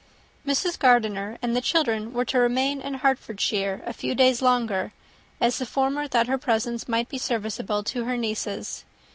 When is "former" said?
5.67-6.07